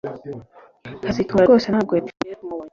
[1.03, 2.69] kazitunga rwose ntabwo yapfuye tumubonye